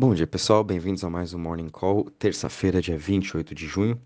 Bom 0.00 0.14
dia, 0.14 0.26
pessoal. 0.26 0.64
Bem-vindos 0.64 1.04
a 1.04 1.10
mais 1.10 1.34
um 1.34 1.38
Morning 1.38 1.68
Call, 1.68 2.04
terça-feira, 2.18 2.80
dia 2.80 2.96
28 2.96 3.54
de 3.54 3.66
junho. 3.66 4.00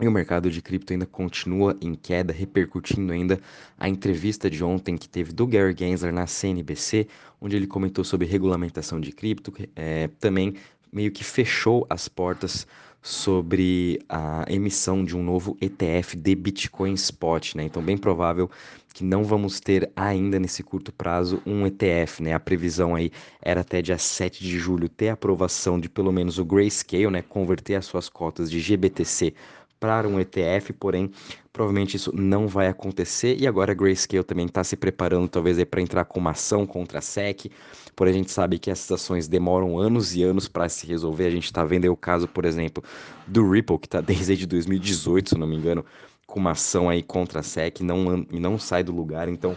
E 0.00 0.06
o 0.06 0.12
mercado 0.12 0.48
de 0.48 0.62
cripto 0.62 0.92
ainda 0.92 1.04
continua 1.04 1.76
em 1.80 1.96
queda, 1.96 2.32
repercutindo 2.32 3.12
ainda 3.12 3.40
a 3.76 3.88
entrevista 3.88 4.48
de 4.48 4.62
ontem 4.62 4.96
que 4.96 5.08
teve 5.08 5.32
do 5.32 5.44
Gary 5.44 5.74
Gensler 5.76 6.12
na 6.12 6.28
CNBC, 6.28 7.08
onde 7.40 7.56
ele 7.56 7.66
comentou 7.66 8.04
sobre 8.04 8.24
regulamentação 8.24 9.00
de 9.00 9.10
cripto, 9.10 9.52
é, 9.74 10.08
também 10.20 10.54
meio 10.92 11.10
que 11.10 11.24
fechou 11.24 11.84
as 11.90 12.06
portas 12.06 12.64
sobre 13.02 14.00
a 14.08 14.44
emissão 14.48 15.04
de 15.04 15.16
um 15.16 15.24
novo 15.24 15.56
ETF 15.60 16.16
de 16.16 16.36
Bitcoin 16.36 16.94
Spot, 16.94 17.56
né? 17.56 17.64
Então, 17.64 17.82
bem 17.82 17.98
provável 17.98 18.48
que 18.96 19.04
não 19.04 19.22
vamos 19.22 19.60
ter 19.60 19.92
ainda 19.94 20.40
nesse 20.40 20.62
curto 20.62 20.90
prazo 20.90 21.42
um 21.44 21.66
ETF, 21.66 22.22
né? 22.22 22.32
A 22.32 22.40
previsão 22.40 22.94
aí 22.94 23.12
era 23.42 23.60
até 23.60 23.82
dia 23.82 23.98
7 23.98 24.42
de 24.42 24.58
julho 24.58 24.88
ter 24.88 25.10
aprovação 25.10 25.78
de 25.78 25.86
pelo 25.86 26.10
menos 26.10 26.38
o 26.38 26.44
Grayscale, 26.46 27.10
né? 27.10 27.20
Converter 27.20 27.74
as 27.74 27.84
suas 27.84 28.08
cotas 28.08 28.50
de 28.50 28.58
GBTC 28.58 29.34
para 29.78 30.08
um 30.08 30.18
ETF, 30.18 30.72
porém 30.72 31.10
provavelmente 31.52 31.98
isso 31.98 32.10
não 32.16 32.48
vai 32.48 32.68
acontecer 32.68 33.38
e 33.38 33.46
agora 33.46 33.72
a 33.72 33.74
Grayscale 33.74 34.24
também 34.24 34.46
está 34.46 34.64
se 34.64 34.78
preparando 34.78 35.28
talvez 35.28 35.62
para 35.64 35.82
entrar 35.82 36.06
com 36.06 36.18
uma 36.18 36.30
ação 36.30 36.66
contra 36.66 36.98
a 36.98 37.02
SEC, 37.02 37.50
porém 37.94 38.14
a 38.14 38.16
gente 38.16 38.32
sabe 38.32 38.58
que 38.58 38.70
essas 38.70 38.90
ações 38.90 39.28
demoram 39.28 39.78
anos 39.78 40.16
e 40.16 40.22
anos 40.22 40.48
para 40.48 40.70
se 40.70 40.86
resolver, 40.86 41.26
a 41.26 41.30
gente 41.30 41.44
está 41.44 41.62
vendo 41.66 41.84
aí 41.84 41.90
o 41.90 41.96
caso, 41.96 42.26
por 42.26 42.46
exemplo, 42.46 42.82
do 43.26 43.50
Ripple, 43.50 43.78
que 43.78 43.88
está 43.88 44.00
desde 44.02 44.46
2018, 44.46 45.28
se 45.28 45.38
não 45.38 45.46
me 45.46 45.56
engano, 45.56 45.84
com 46.26 46.40
uma 46.40 46.52
ação 46.52 46.88
aí 46.88 47.02
contra 47.02 47.40
a 47.40 47.42
SEC 47.42 47.80
e 47.80 47.84
não, 47.84 48.26
não 48.30 48.58
sai 48.58 48.82
do 48.82 48.92
lugar, 48.92 49.28
então 49.28 49.56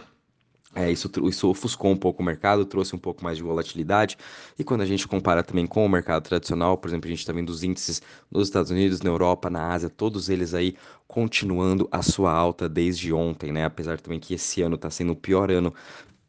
é, 0.75 0.91
isso, 0.91 1.09
isso 1.27 1.49
ofuscou 1.49 1.91
um 1.91 1.97
pouco 1.97 2.21
o 2.21 2.25
mercado, 2.25 2.63
trouxe 2.63 2.95
um 2.95 2.99
pouco 2.99 3.23
mais 3.23 3.37
de 3.37 3.43
volatilidade. 3.43 4.17
E 4.57 4.63
quando 4.63 4.81
a 4.81 4.85
gente 4.85 5.07
compara 5.07 5.41
também 5.43 5.65
com 5.65 5.83
o 5.83 5.89
mercado 5.89 6.23
tradicional, 6.23 6.77
por 6.77 6.87
exemplo, 6.87 7.07
a 7.07 7.09
gente 7.09 7.19
está 7.19 7.33
vendo 7.33 7.49
os 7.49 7.63
índices 7.63 8.01
nos 8.29 8.47
Estados 8.47 8.69
Unidos, 8.69 9.01
na 9.01 9.09
Europa, 9.09 9.49
na 9.49 9.73
Ásia, 9.73 9.89
todos 9.89 10.29
eles 10.29 10.53
aí 10.53 10.75
continuando 11.07 11.89
a 11.91 12.03
sua 12.03 12.31
alta 12.31 12.69
desde 12.69 13.11
ontem, 13.11 13.51
né? 13.51 13.65
Apesar 13.65 13.99
também 13.99 14.19
que 14.19 14.35
esse 14.35 14.61
ano 14.61 14.75
está 14.75 14.91
sendo 14.91 15.13
o 15.13 15.15
pior 15.15 15.49
ano 15.49 15.73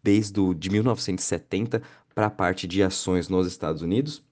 desde 0.02 0.40
o, 0.40 0.54
de 0.54 0.70
1970 0.70 1.82
para 2.14 2.26
a 2.26 2.30
parte 2.30 2.66
de 2.66 2.82
ações 2.82 3.28
nos 3.28 3.46
Estados 3.46 3.82
Unidos 3.82 4.22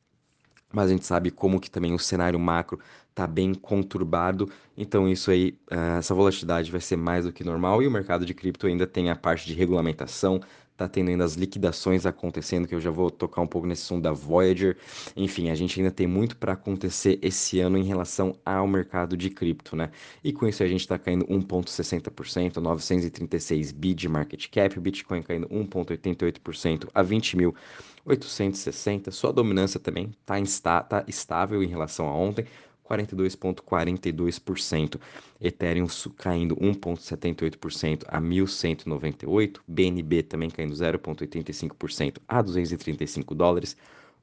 mas 0.72 0.86
a 0.86 0.92
gente 0.92 1.06
sabe 1.06 1.30
como 1.30 1.60
que 1.60 1.70
também 1.70 1.94
o 1.94 1.98
cenário 1.98 2.38
macro 2.38 2.78
está 3.18 3.26
bem 3.26 3.52
conturbado, 3.52 4.48
então 4.76 5.08
isso 5.08 5.32
aí, 5.32 5.58
uh, 5.72 5.98
essa 5.98 6.14
volatilidade 6.14 6.70
vai 6.70 6.80
ser 6.80 6.96
mais 6.96 7.24
do 7.24 7.32
que 7.32 7.42
normal 7.42 7.82
e 7.82 7.88
o 7.88 7.90
mercado 7.90 8.24
de 8.24 8.32
cripto 8.32 8.68
ainda 8.68 8.86
tem 8.86 9.10
a 9.10 9.16
parte 9.16 9.44
de 9.44 9.54
regulamentação, 9.54 10.40
tá 10.76 10.88
tendo 10.88 11.08
ainda 11.08 11.24
as 11.24 11.34
liquidações 11.34 12.06
acontecendo, 12.06 12.68
que 12.68 12.76
eu 12.76 12.80
já 12.80 12.92
vou 12.92 13.10
tocar 13.10 13.42
um 13.42 13.46
pouco 13.48 13.66
nesse 13.66 13.82
som 13.82 14.00
da 14.00 14.12
Voyager. 14.12 14.76
Enfim, 15.16 15.50
a 15.50 15.56
gente 15.56 15.80
ainda 15.80 15.90
tem 15.90 16.06
muito 16.06 16.36
para 16.36 16.52
acontecer 16.52 17.18
esse 17.20 17.58
ano 17.58 17.76
em 17.76 17.82
relação 17.82 18.38
ao 18.46 18.68
mercado 18.68 19.16
de 19.16 19.28
cripto, 19.28 19.74
né? 19.74 19.90
E 20.22 20.32
com 20.32 20.46
isso 20.46 20.62
a 20.62 20.68
gente 20.68 20.82
está 20.82 20.96
caindo 20.96 21.26
1,60%, 21.26 22.58
936 22.58 23.72
bi 23.72 23.92
de 23.92 24.08
market 24.08 24.48
cap, 24.48 24.78
o 24.78 24.80
Bitcoin 24.80 25.22
caindo 25.22 25.48
1,88% 25.48 26.88
a 26.94 27.02
20.860. 27.02 29.10
Sua 29.10 29.32
dominância 29.32 29.80
também 29.80 30.14
está 30.44 30.84
tá 30.84 31.04
estável 31.08 31.60
em 31.64 31.66
relação 31.66 32.06
a 32.06 32.14
ontem, 32.14 32.46
42,42%. 32.88 34.98
Ethereum 35.40 35.86
caindo 36.16 36.56
1,78% 36.56 38.04
a 38.08 38.20
1.198. 38.20 39.60
BNB 39.66 40.22
também 40.22 40.50
caindo 40.50 40.74
0,85% 40.74 42.18
a 42.26 42.42
235 42.42 43.34
dólares. 43.34 43.76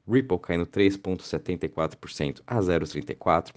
Ripple 0.08 0.38
caindo 0.38 0.66
3,74% 0.66 2.40
a 2.46 2.58
0,34. 2.58 3.52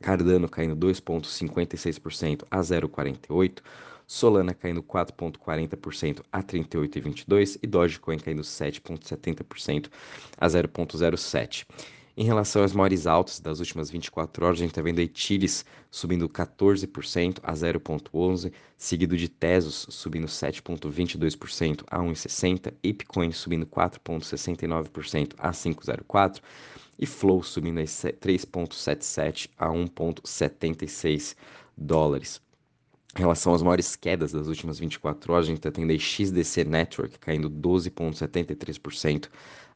Cardano 0.00 0.48
caindo 0.48 0.76
2,56% 0.76 2.44
a 2.50 2.60
0,48. 2.60 3.62
Solana 4.06 4.52
caindo 4.52 4.82
4,40% 4.82 6.22
a 6.32 6.42
38,22 6.42 7.58
e 7.62 7.66
Dogecoin 7.66 8.18
caindo 8.18 8.42
7,70% 8.42 9.88
a 10.36 10.46
0,07. 10.48 11.64
Em 12.16 12.24
relação 12.24 12.64
às 12.64 12.72
maiores 12.72 13.06
altas 13.06 13.38
das 13.38 13.60
últimas 13.60 13.88
24 13.88 14.44
horas, 14.44 14.58
a 14.58 14.62
gente 14.62 14.70
está 14.70 14.82
vendo 14.82 14.98
Etilis 14.98 15.64
subindo 15.90 16.28
14% 16.28 17.38
a 17.42 17.52
0,11%, 17.52 18.52
seguido 18.76 19.16
de 19.16 19.28
Tesos 19.28 19.86
subindo 19.88 20.26
7,22% 20.26 21.84
a 21.88 21.98
1,60%, 22.00 22.74
Ipcoin 22.82 23.30
subindo 23.30 23.64
4,69% 23.64 25.34
a 25.38 25.50
5,04% 25.52 26.40
e 26.98 27.06
Flow 27.06 27.42
subindo 27.42 27.78
3,77% 27.80 29.48
a 29.56 29.68
1,76 29.68 31.36
dólares. 31.76 32.42
Em 33.16 33.20
relação 33.20 33.54
às 33.54 33.62
maiores 33.62 33.96
quedas 33.96 34.32
das 34.32 34.46
últimas 34.46 34.78
24 34.78 35.32
horas, 35.32 35.46
a 35.46 35.48
gente 35.48 35.58
está 35.58 35.70
tendo 35.72 35.92
a 35.92 35.98
XDC 35.98 36.64
Network 36.64 37.18
caindo 37.18 37.50
12,73% 37.50 39.28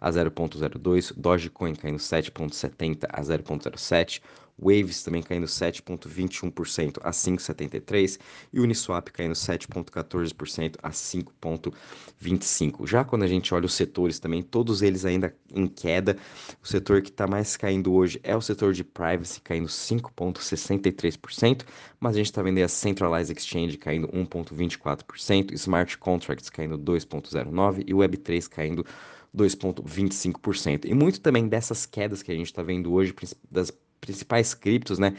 a 0.04 0.10
0,02%, 0.10 1.14
Dogecoin 1.16 1.74
caindo 1.74 1.96
7,70% 1.96 3.06
a 3.08 3.22
0,07%, 3.22 4.20
Waves 4.56 5.02
também 5.02 5.22
caindo 5.22 5.46
7,21% 5.46 6.98
a 7.02 7.10
5,73% 7.10 8.20
e 8.52 8.60
Uniswap 8.60 9.08
caindo 9.08 9.32
7,14% 9.34 10.76
a 10.82 10.90
5,25%. 10.90 12.86
Já 12.86 13.02
quando 13.02 13.22
a 13.22 13.26
gente 13.26 13.52
olha 13.54 13.64
os 13.66 13.72
setores 13.74 14.20
também, 14.20 14.42
todos 14.42 14.82
eles 14.82 15.06
ainda 15.06 15.34
em 15.52 15.66
queda. 15.66 16.16
O 16.62 16.68
setor 16.68 17.00
que 17.02 17.08
está 17.08 17.26
mais 17.26 17.56
caindo 17.56 17.92
hoje 17.92 18.20
é 18.22 18.36
o 18.36 18.42
setor 18.42 18.74
de 18.74 18.84
privacy, 18.84 19.40
caindo 19.40 19.68
5,63%, 19.68 21.62
mas 21.98 22.14
a 22.14 22.18
gente 22.18 22.26
está 22.26 22.42
vendo 22.42 22.58
a 22.62 22.68
Centralized 22.68 23.36
Exchange 23.36 23.76
caindo 23.78 24.06
1,24%, 24.08 25.52
Smart 25.54 25.98
Contracts 25.98 26.50
caindo 26.50 26.78
2,09% 26.78 27.82
e 27.86 27.92
Web3 27.92 28.48
caindo 28.48 28.86
2,25%. 29.34 30.84
E 30.84 30.94
muito 30.94 31.20
também 31.20 31.48
dessas 31.48 31.84
quedas 31.84 32.22
que 32.22 32.30
a 32.30 32.34
gente 32.34 32.46
está 32.46 32.62
vendo 32.62 32.92
hoje, 32.92 33.14
das 33.50 33.72
principais 34.00 34.54
criptos, 34.54 34.98
né? 34.98 35.16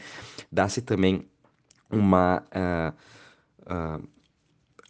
Dá-se 0.50 0.80
também 0.80 1.26
uma. 1.90 2.42
Uh, 2.52 4.02
uh, 4.02 4.08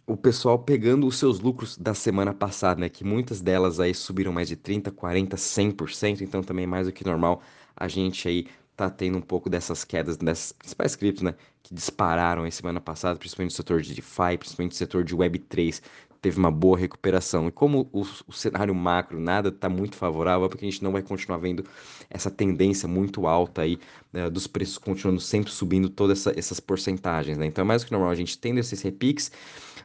o 0.05 0.15
pessoal 0.15 0.57
pegando 0.57 1.05
os 1.05 1.17
seus 1.17 1.41
lucros 1.41 1.77
da 1.77 1.93
semana 1.93 2.33
passada, 2.33 2.79
né? 2.79 2.87
Que 2.87 3.03
muitas 3.03 3.41
delas 3.41 3.79
aí 3.79 3.93
subiram 3.93 4.31
mais 4.31 4.47
de 4.47 4.55
30, 4.55 4.89
40, 4.91 5.35
100%, 5.35 6.21
então 6.21 6.41
também 6.41 6.63
é 6.63 6.67
mais 6.67 6.87
do 6.87 6.93
que 6.93 7.05
normal 7.05 7.41
a 7.75 7.87
gente 7.87 8.27
aí 8.27 8.47
tá 8.75 8.89
tendo 8.89 9.17
um 9.17 9.21
pouco 9.21 9.49
dessas 9.49 9.83
quedas 9.83 10.17
dessas 10.17 10.51
principais 10.51 10.95
criptos, 10.95 11.23
né? 11.23 11.35
Que 11.61 11.73
dispararam 11.73 12.43
aí 12.43 12.51
semana 12.51 12.79
passada, 12.79 13.19
principalmente 13.19 13.51
no 13.51 13.57
setor 13.57 13.81
de 13.81 13.93
DeFi, 13.95 14.37
principalmente 14.37 14.73
no 14.73 14.77
setor 14.77 15.03
de 15.03 15.15
Web3 15.15 15.81
teve 16.21 16.37
uma 16.37 16.51
boa 16.51 16.77
recuperação. 16.77 17.47
E 17.47 17.51
como 17.51 17.89
o, 17.91 18.01
o 18.01 18.33
cenário 18.33 18.73
macro 18.73 19.19
nada 19.19 19.49
está 19.49 19.69
muito 19.69 19.95
favorável, 19.95 20.45
é 20.45 20.49
porque 20.49 20.65
a 20.65 20.69
gente 20.69 20.83
não 20.83 20.91
vai 20.91 21.01
continuar 21.01 21.37
vendo 21.37 21.63
essa 22.09 22.29
tendência 22.29 22.87
muito 22.87 23.27
alta 23.27 23.61
aí 23.61 23.79
né, 24.11 24.29
dos 24.29 24.47
preços 24.47 24.77
continuando 24.77 25.21
sempre 25.21 25.51
subindo 25.51 25.89
todas 25.89 26.19
essa, 26.19 26.39
essas 26.39 26.59
porcentagens. 26.59 27.37
Né? 27.37 27.45
Então 27.45 27.63
é 27.63 27.65
mais 27.65 27.83
do 27.83 27.87
que 27.87 27.91
normal 27.91 28.11
a 28.11 28.15
gente 28.15 28.37
tendo 28.37 28.59
esses 28.59 28.81
repiques, 28.81 29.31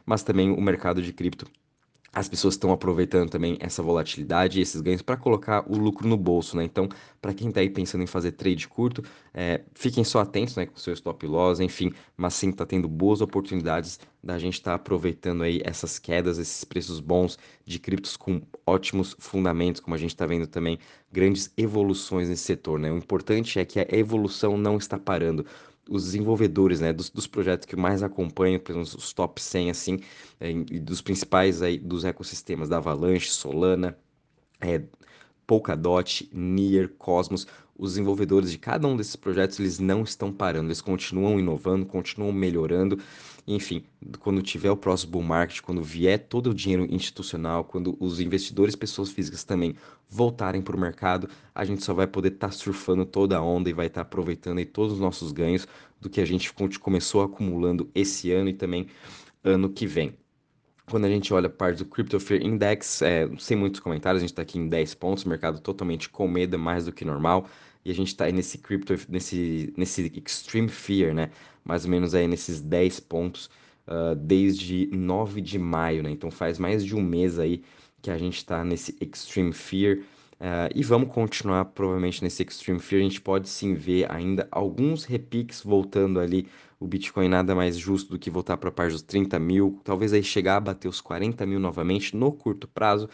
mas 0.05 0.23
também 0.23 0.51
o 0.51 0.61
mercado 0.61 1.01
de 1.01 1.13
cripto 1.13 1.45
as 2.13 2.29
pessoas 2.29 2.53
estão 2.53 2.71
aproveitando 2.71 3.31
também 3.31 3.57
essa 3.59 3.81
volatilidade 3.81 4.59
e 4.59 4.61
esses 4.61 4.79
ganhos 4.81 5.01
para 5.01 5.17
colocar 5.17 5.65
o 5.67 5.75
lucro 5.75 6.07
no 6.07 6.15
bolso, 6.15 6.55
né? 6.55 6.63
Então, 6.63 6.87
para 7.19 7.33
quem 7.33 7.49
está 7.49 7.59
aí 7.59 7.71
pensando 7.71 8.03
em 8.03 8.07
fazer 8.07 8.33
trade 8.33 8.67
curto, 8.67 9.03
é, 9.33 9.61
fiquem 9.73 10.03
só 10.03 10.19
atentos, 10.19 10.55
né, 10.55 10.67
com 10.67 10.77
seu 10.77 10.93
stop 10.93 11.25
loss, 11.25 11.59
enfim, 11.59 11.91
mas 12.15 12.35
sim 12.35 12.51
está 12.51 12.67
tendo 12.67 12.87
boas 12.87 13.19
oportunidades 13.19 13.99
da 14.23 14.37
gente 14.37 14.53
estar 14.53 14.71
tá 14.71 14.75
aproveitando 14.75 15.41
aí 15.41 15.59
essas 15.65 15.97
quedas, 15.97 16.37
esses 16.37 16.63
preços 16.63 16.99
bons 16.99 17.39
de 17.65 17.79
criptos 17.79 18.15
com 18.15 18.43
ótimos 18.65 19.15
fundamentos, 19.17 19.81
como 19.81 19.95
a 19.95 19.99
gente 19.99 20.11
está 20.11 20.27
vendo 20.27 20.45
também 20.45 20.77
grandes 21.11 21.51
evoluções 21.57 22.29
nesse 22.29 22.43
setor, 22.43 22.77
né? 22.79 22.91
O 22.91 22.97
importante 22.97 23.57
é 23.57 23.65
que 23.65 23.79
a 23.79 23.87
evolução 23.89 24.55
não 24.55 24.77
está 24.77 24.99
parando 24.99 25.45
os 25.89 26.05
desenvolvedores, 26.05 26.79
né, 26.79 26.93
dos, 26.93 27.09
dos 27.09 27.27
projetos 27.27 27.65
que 27.65 27.75
mais 27.75 28.03
acompanham, 28.03 28.59
por 28.59 28.71
exemplo, 28.71 28.97
os 28.97 29.13
top 29.13 29.41
100, 29.41 29.69
assim, 29.69 29.99
é, 30.39 30.53
dos 30.79 31.01
principais 31.01 31.61
aí, 31.61 31.77
dos 31.77 32.05
ecossistemas 32.05 32.69
da 32.69 32.77
Avalanche, 32.77 33.29
Solana, 33.29 33.97
é, 34.61 34.81
Polkadot, 35.45 36.29
Near, 36.33 36.89
Cosmos, 36.97 37.47
os 37.77 37.91
desenvolvedores 37.91 38.51
de 38.51 38.57
cada 38.57 38.87
um 38.87 38.95
desses 38.95 39.15
projetos, 39.15 39.59
eles 39.59 39.79
não 39.79 40.03
estão 40.03 40.31
parando, 40.31 40.67
eles 40.67 40.81
continuam 40.81 41.39
inovando, 41.39 41.85
continuam 41.85 42.31
melhorando, 42.31 42.99
enfim, 43.45 43.83
quando 44.19 44.41
tiver 44.41 44.71
o 44.71 44.77
próximo 44.77 45.13
bull 45.13 45.23
market, 45.23 45.61
quando 45.61 45.81
vier 45.81 46.17
todo 46.17 46.51
o 46.51 46.53
dinheiro 46.53 46.87
institucional, 46.89 47.63
quando 47.63 47.97
os 47.99 48.19
investidores, 48.19 48.75
pessoas 48.75 49.11
físicas 49.11 49.43
também 49.43 49.75
voltarem 50.09 50.61
para 50.61 50.75
o 50.75 50.79
mercado, 50.79 51.27
a 51.53 51.65
gente 51.65 51.83
só 51.83 51.93
vai 51.93 52.07
poder 52.07 52.33
estar 52.33 52.47
tá 52.47 52.53
surfando 52.53 53.05
toda 53.05 53.37
a 53.37 53.41
onda 53.41 53.69
e 53.69 53.73
vai 53.73 53.87
estar 53.87 54.01
tá 54.01 54.07
aproveitando 54.07 54.59
aí 54.59 54.65
todos 54.65 54.93
os 54.93 54.99
nossos 54.99 55.31
ganhos 55.31 55.67
do 55.99 56.09
que 56.09 56.21
a 56.21 56.25
gente 56.25 56.53
começou 56.79 57.21
acumulando 57.21 57.89
esse 57.93 58.31
ano 58.31 58.49
e 58.49 58.53
também 58.53 58.87
ano 59.43 59.69
que 59.69 59.85
vem. 59.85 60.15
Quando 60.89 61.05
a 61.05 61.09
gente 61.09 61.33
olha 61.33 61.47
a 61.47 61.49
parte 61.49 61.77
do 61.77 61.85
Crypto 61.85 62.19
Fear 62.19 62.41
Index, 62.41 63.01
é, 63.01 63.29
sem 63.39 63.55
muitos 63.57 63.79
comentários, 63.79 64.21
a 64.21 64.23
gente 64.23 64.31
está 64.31 64.41
aqui 64.41 64.59
em 64.59 64.67
10 64.67 64.95
pontos, 64.95 65.23
mercado 65.23 65.59
totalmente 65.59 66.09
com 66.09 66.27
medo, 66.27 66.59
mais 66.59 66.85
do 66.85 66.91
que 66.91 67.05
normal. 67.05 67.47
E 67.85 67.91
a 67.91 67.93
gente 67.93 68.07
está 68.07 68.25
aí 68.25 68.31
nesse 68.31 68.57
crypto, 68.57 68.93
nesse, 69.09 69.73
nesse 69.77 70.11
extreme 70.15 70.69
fear, 70.69 71.13
né? 71.13 71.31
Mais 71.63 71.85
ou 71.85 71.91
menos 71.91 72.13
aí 72.13 72.27
nesses 72.27 72.61
10 72.61 72.99
pontos 73.01 73.49
uh, 73.87 74.15
desde 74.15 74.87
9 74.93 75.41
de 75.41 75.57
maio, 75.59 76.03
né? 76.03 76.11
Então 76.11 76.31
faz 76.31 76.59
mais 76.59 76.83
de 76.83 76.95
um 76.95 77.01
mês 77.01 77.39
aí 77.39 77.63
que 78.01 78.11
a 78.11 78.17
gente 78.17 78.37
está 78.37 78.63
nesse 78.63 78.95
extreme 79.01 79.53
fear. 79.53 79.99
Uh, 80.43 80.67
e 80.75 80.83
vamos 80.83 81.07
continuar 81.07 81.63
provavelmente 81.63 82.21
nesse 82.21 82.43
extreme 82.43 82.77
fear. 82.77 82.99
A 82.99 83.03
gente 83.03 83.21
pode 83.21 83.47
sim 83.47 83.73
ver 83.73 84.11
ainda 84.11 84.45
alguns 84.51 85.05
repiques 85.05 85.61
voltando 85.61 86.19
ali 86.19 86.49
o 86.77 86.85
Bitcoin 86.85 87.29
nada 87.29 87.55
mais 87.55 87.77
justo 87.77 88.11
do 88.11 88.19
que 88.19 88.29
voltar 88.29 88.57
para 88.57 88.67
a 88.67 88.71
parte 88.71 88.91
dos 88.91 89.01
30 89.01 89.39
mil, 89.39 89.79
talvez 89.85 90.11
aí 90.11 90.21
chegar 90.21 90.57
a 90.57 90.59
bater 90.59 90.89
os 90.89 90.99
40 90.99 91.45
mil 91.45 91.61
novamente 91.61 92.13
no 92.13 92.29
curto 92.29 92.67
prazo, 92.67 93.07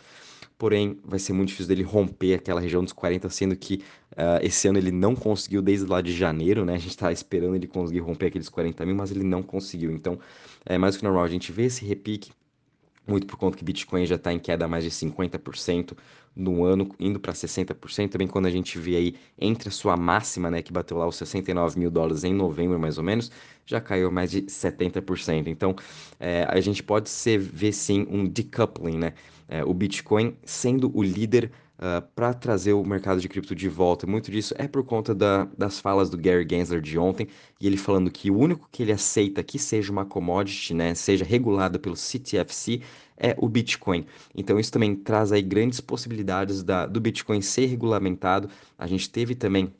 porém 0.58 0.98
vai 1.06 1.20
ser 1.20 1.34
muito 1.34 1.50
difícil 1.50 1.68
dele 1.68 1.84
romper 1.84 2.34
aquela 2.34 2.60
região 2.60 2.84
dos 2.84 2.94
40, 2.94 3.30
sendo 3.30 3.56
que 3.56 3.84
uh, 4.14 4.42
esse 4.42 4.68
ano 4.68 4.80
ele 4.80 4.92
não 4.92 5.16
conseguiu 5.16 5.62
desde 5.62 5.86
lá 5.86 6.02
de 6.02 6.12
janeiro, 6.12 6.66
né? 6.66 6.74
A 6.74 6.80
gente 6.80 6.90
está 6.90 7.12
esperando 7.12 7.56
ele 7.56 7.68
conseguir 7.68 8.00
romper 8.00 8.26
aqueles 8.26 8.50
40 8.50 8.84
mil, 8.88 8.96
mas 8.96 9.12
ele 9.12 9.24
não 9.24 9.44
conseguiu. 9.44 9.92
Então 9.92 10.18
é 10.66 10.80
mais 10.80 10.96
do 10.96 10.98
que 10.98 11.04
normal 11.04 11.26
a 11.26 11.30
gente 11.30 11.52
vê 11.52 11.66
esse 11.66 11.86
repique, 11.86 12.32
muito 13.10 13.28
por 13.28 13.38
conta 13.38 13.58
que 13.58 13.64
Bitcoin 13.64 14.06
já 14.06 14.16
está 14.16 14.32
em 14.32 14.40
queda 14.40 14.68
mais 14.68 14.84
de 14.84 14.92
50% 14.92 15.98
no 16.36 16.64
ano, 16.64 16.90
indo 17.00 17.20
para 17.20 17.34
60%. 17.34 18.10
Também 18.10 18.28
quando 18.28 18.46
a 18.46 18.52
gente 18.52 18.78
vê 18.78 18.96
aí 18.96 19.16
entre 19.38 19.70
a 19.70 19.72
sua 19.72 19.98
máxima, 19.98 20.50
né, 20.50 20.62
que 20.62 20.72
bateu 20.72 20.98
lá 20.98 21.08
os 21.08 21.16
69 21.16 21.80
mil 21.80 21.92
dólares 21.92 22.24
em 22.24 22.34
novembro, 22.34 22.80
mais 22.80 22.98
ou 22.98 23.04
menos, 23.04 23.32
já 23.66 23.82
caiu 23.82 24.12
mais 24.12 24.32
de 24.32 24.44
70%. 24.44 25.48
Então, 25.48 25.76
é, 26.20 26.46
a 26.48 26.62
gente 26.62 26.84
pode 26.84 27.10
ser, 27.10 27.40
ver 27.40 27.74
sim 27.74 28.06
um 28.10 28.26
decoupling, 28.26 28.98
né? 28.98 29.14
É, 29.48 29.64
o 29.64 29.74
Bitcoin 29.74 30.38
sendo 30.46 30.96
o 30.96 31.02
líder 31.02 31.52
Uh, 31.80 31.98
ah, 31.98 32.02
para 32.02 32.34
trazer 32.34 32.74
o 32.74 32.84
mercado 32.84 33.22
de 33.22 33.30
cripto 33.30 33.56
de 33.56 33.70
volta. 33.70 34.06
Muito 34.06 34.30
disso 34.30 34.54
é 34.58 34.68
por 34.68 34.84
conta 34.84 35.16
da, 35.16 35.46
das 35.58 35.80
falas 35.80 36.10
do 36.10 36.18
Gary 36.18 36.46
Gensler 36.50 36.82
de 36.82 37.00
ontem, 37.00 37.30
e 37.60 37.66
ele 37.66 37.78
falando 37.78 38.12
que 38.12 38.30
o 38.30 38.38
único 38.38 38.68
que 38.70 38.84
ele 38.84 38.92
aceita 38.92 39.42
que 39.42 39.58
seja 39.58 39.90
uma 39.90 40.06
commodity, 40.06 40.74
né, 40.74 40.94
seja 40.94 41.24
regulada 41.24 41.80
pelo 41.80 41.96
CTFC, 41.96 42.82
é 43.18 43.34
o 43.38 43.48
Bitcoin. 43.48 44.06
Então 44.36 44.60
isso 44.60 44.72
também 44.74 44.94
traz 44.94 45.32
aí 45.32 45.42
grandes 45.42 45.80
possibilidades 45.80 46.64
da, 46.64 46.86
do 46.86 47.00
Bitcoin 47.00 47.42
ser 47.42 47.68
regulamentado. 47.68 48.50
A 48.78 48.86
gente 48.86 49.10
teve 49.10 49.34
também 49.34 49.74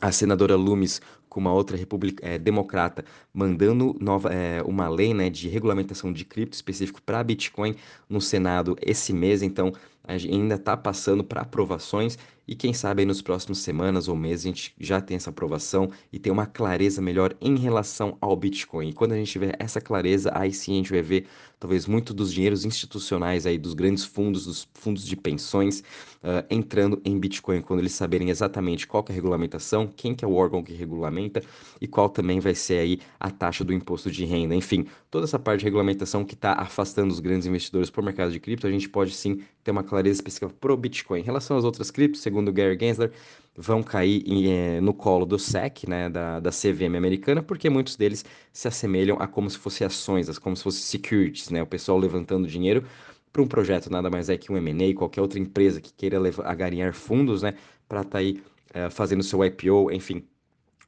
a 0.00 0.12
senadora 0.12 0.56
Loomis 0.56 1.00
com 1.28 1.40
uma 1.40 1.52
outra 1.52 1.78
é, 2.22 2.38
democrata 2.38 3.04
mandando 3.32 3.94
nova, 4.00 4.32
é, 4.32 4.62
uma 4.62 4.88
lei 4.88 5.12
né, 5.12 5.28
de 5.28 5.48
regulamentação 5.48 6.10
de 6.10 6.24
cripto 6.24 6.54
específico 6.54 7.02
para 7.02 7.22
Bitcoin 7.22 7.74
no 8.08 8.22
Senado 8.22 8.76
esse 8.80 9.12
mês, 9.12 9.42
então 9.42 9.72
ainda 10.08 10.54
está 10.54 10.76
passando 10.76 11.24
para 11.24 11.42
aprovações 11.42 12.18
e 12.48 12.54
quem 12.54 12.72
sabe 12.72 13.04
nos 13.04 13.20
próximos 13.20 13.58
semanas 13.58 14.06
ou 14.06 14.14
meses 14.14 14.44
a 14.44 14.48
gente 14.48 14.74
já 14.78 15.00
tem 15.00 15.16
essa 15.16 15.30
aprovação 15.30 15.90
e 16.12 16.18
tem 16.18 16.32
uma 16.32 16.46
clareza 16.46 17.02
melhor 17.02 17.34
em 17.40 17.56
relação 17.56 18.16
ao 18.20 18.36
Bitcoin. 18.36 18.90
E 18.90 18.92
quando 18.92 19.12
a 19.12 19.16
gente 19.16 19.32
tiver 19.32 19.56
essa 19.58 19.80
clareza, 19.80 20.30
aí 20.32 20.52
sim 20.52 20.74
a 20.74 20.76
gente 20.76 20.92
vai 20.92 21.02
ver 21.02 21.26
talvez 21.58 21.86
muito 21.86 22.14
dos 22.14 22.32
dinheiros 22.32 22.64
institucionais 22.64 23.46
aí 23.46 23.58
dos 23.58 23.74
grandes 23.74 24.04
fundos, 24.04 24.46
dos 24.46 24.68
fundos 24.74 25.04
de 25.04 25.16
pensões 25.16 25.80
uh, 26.22 26.46
entrando 26.48 27.00
em 27.04 27.18
Bitcoin 27.18 27.62
quando 27.62 27.80
eles 27.80 27.92
saberem 27.92 28.30
exatamente 28.30 28.86
qual 28.86 29.04
é 29.08 29.12
a 29.12 29.14
regulamentação, 29.14 29.88
quem 29.96 30.14
que 30.14 30.24
é 30.24 30.28
o 30.28 30.34
órgão 30.34 30.62
que 30.62 30.72
regulamenta 30.72 31.42
e 31.80 31.88
qual 31.88 32.08
também 32.08 32.38
vai 32.38 32.54
ser 32.54 32.78
aí 32.78 33.00
a 33.18 33.30
taxa 33.30 33.64
do 33.64 33.72
imposto 33.72 34.08
de 34.10 34.24
renda. 34.24 34.54
Enfim, 34.54 34.86
toda 35.10 35.24
essa 35.24 35.38
parte 35.38 35.60
de 35.60 35.64
regulamentação 35.64 36.24
que 36.24 36.34
está 36.34 36.52
afastando 36.52 37.12
os 37.12 37.18
grandes 37.18 37.46
investidores 37.46 37.90
para 37.90 38.02
o 38.02 38.04
mercado 38.04 38.30
de 38.30 38.38
cripto, 38.38 38.66
a 38.66 38.70
gente 38.70 38.88
pode 38.88 39.12
sim 39.12 39.40
ter 39.64 39.72
uma 39.72 39.82
clareza 39.82 39.95
específica 40.04 40.48
para 40.48 40.72
o 40.72 40.76
Bitcoin. 40.76 41.20
Em 41.20 41.24
relação 41.24 41.56
às 41.56 41.64
outras 41.64 41.90
criptos, 41.90 42.20
segundo 42.20 42.52
Gary 42.52 42.78
Gensler, 42.78 43.12
vão 43.56 43.82
cair 43.82 44.22
em, 44.26 44.50
eh, 44.50 44.80
no 44.80 44.92
colo 44.92 45.24
do 45.24 45.38
SEC, 45.38 45.88
né, 45.88 46.08
da, 46.08 46.40
da 46.40 46.50
CVM 46.50 46.96
americana, 46.96 47.42
porque 47.42 47.70
muitos 47.70 47.96
deles 47.96 48.24
se 48.52 48.68
assemelham 48.68 49.16
a 49.18 49.26
como 49.26 49.48
se 49.48 49.58
fossem 49.58 49.86
ações, 49.86 50.38
como 50.38 50.56
se 50.56 50.62
fossem 50.62 50.82
securities, 50.82 51.50
né, 51.50 51.62
o 51.62 51.66
pessoal 51.66 51.98
levantando 51.98 52.46
dinheiro 52.46 52.84
para 53.32 53.42
um 53.42 53.46
projeto, 53.48 53.90
nada 53.90 54.10
mais 54.10 54.28
é 54.30 54.36
que 54.36 54.50
um 54.52 54.56
M&A, 54.56 54.94
qualquer 54.94 55.20
outra 55.20 55.38
empresa 55.38 55.80
que 55.80 55.92
queira 55.92 56.18
agarinhar 56.44 56.92
fundos, 56.94 57.42
né, 57.42 57.54
para 57.88 58.00
estar 58.00 58.12
tá 58.12 58.18
aí 58.18 58.42
eh, 58.74 58.90
fazendo 58.90 59.22
seu 59.22 59.44
IPO, 59.44 59.90
enfim, 59.92 60.26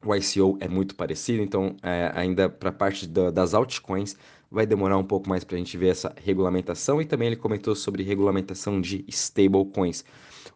o 0.04 0.14
ICO 0.14 0.56
é 0.60 0.68
muito 0.68 0.94
parecido, 0.94 1.42
então 1.42 1.76
é, 1.82 2.10
ainda 2.14 2.48
para 2.48 2.70
a 2.70 2.72
parte 2.72 3.06
da, 3.06 3.30
das 3.30 3.54
altcoins 3.54 4.16
vai 4.50 4.66
demorar 4.66 4.96
um 4.96 5.04
pouco 5.04 5.28
mais 5.28 5.44
para 5.44 5.56
a 5.56 5.58
gente 5.58 5.76
ver 5.76 5.88
essa 5.88 6.14
regulamentação 6.24 7.02
e 7.02 7.04
também 7.04 7.28
ele 7.28 7.36
comentou 7.36 7.74
sobre 7.74 8.02
regulamentação 8.02 8.80
de 8.80 9.04
stablecoins, 9.08 10.04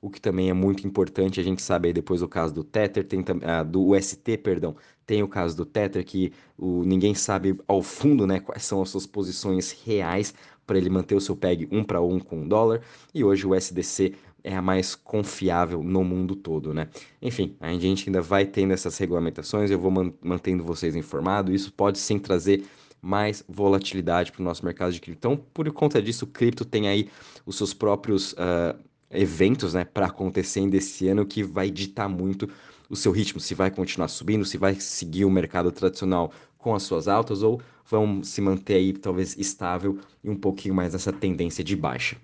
o 0.00 0.08
que 0.08 0.20
também 0.20 0.48
é 0.48 0.52
muito 0.52 0.86
importante. 0.86 1.40
A 1.40 1.42
gente 1.42 1.60
sabe 1.60 1.88
aí 1.88 1.92
depois 1.92 2.22
o 2.22 2.28
caso 2.28 2.54
do 2.54 2.64
Tether, 2.64 3.04
tem, 3.04 3.22
ah, 3.42 3.62
do 3.62 3.88
UST, 3.88 4.38
perdão, 4.38 4.76
tem 5.04 5.22
o 5.22 5.28
caso 5.28 5.56
do 5.56 5.66
Tether 5.66 6.04
que 6.04 6.32
o, 6.56 6.84
ninguém 6.84 7.14
sabe 7.14 7.58
ao 7.66 7.82
fundo 7.82 8.26
né, 8.26 8.40
quais 8.40 8.64
são 8.64 8.80
as 8.80 8.88
suas 8.88 9.06
posições 9.06 9.72
reais 9.84 10.32
para 10.66 10.78
ele 10.78 10.88
manter 10.88 11.14
o 11.14 11.20
seu 11.20 11.36
PEG 11.36 11.68
um 11.70 11.84
para 11.84 12.00
um 12.00 12.18
com 12.18 12.42
o 12.42 12.48
dólar 12.48 12.82
e 13.12 13.24
hoje 13.24 13.46
o 13.46 13.54
SDC 13.54 14.14
é 14.44 14.56
a 14.56 14.62
mais 14.62 14.94
confiável 14.94 15.82
no 15.82 16.02
mundo 16.02 16.34
todo, 16.34 16.74
né? 16.74 16.88
Enfim, 17.20 17.56
a 17.60 17.72
gente 17.74 18.08
ainda 18.08 18.20
vai 18.20 18.44
tendo 18.44 18.72
essas 18.72 18.96
regulamentações, 18.98 19.70
eu 19.70 19.78
vou 19.78 19.92
mantendo 20.22 20.64
vocês 20.64 20.96
informados, 20.96 21.54
isso 21.54 21.72
pode 21.72 21.98
sim 21.98 22.18
trazer 22.18 22.64
mais 23.00 23.44
volatilidade 23.48 24.30
para 24.30 24.40
o 24.40 24.44
nosso 24.44 24.64
mercado 24.64 24.92
de 24.92 25.00
cripto. 25.00 25.18
Então, 25.18 25.36
por 25.52 25.70
conta 25.72 26.00
disso, 26.00 26.24
o 26.24 26.28
cripto 26.28 26.64
tem 26.64 26.88
aí 26.88 27.08
os 27.44 27.56
seus 27.56 27.74
próprios 27.74 28.32
uh, 28.34 28.78
eventos, 29.10 29.74
né, 29.74 29.84
para 29.84 30.06
acontecer 30.06 30.66
desse 30.68 31.08
ano 31.08 31.26
que 31.26 31.42
vai 31.42 31.70
ditar 31.70 32.08
muito 32.08 32.48
o 32.88 32.94
seu 32.94 33.10
ritmo, 33.10 33.40
se 33.40 33.54
vai 33.54 33.70
continuar 33.70 34.08
subindo, 34.08 34.44
se 34.44 34.56
vai 34.56 34.74
seguir 34.76 35.24
o 35.24 35.30
mercado 35.30 35.72
tradicional 35.72 36.32
com 36.58 36.74
as 36.74 36.82
suas 36.84 37.08
altas 37.08 37.42
ou 37.42 37.60
vão 37.84 38.22
se 38.22 38.40
manter 38.40 38.74
aí 38.74 38.92
talvez 38.92 39.36
estável 39.36 39.98
e 40.22 40.30
um 40.30 40.36
pouquinho 40.36 40.74
mais 40.74 40.92
nessa 40.92 41.12
tendência 41.12 41.64
de 41.64 41.74
baixa. 41.74 42.16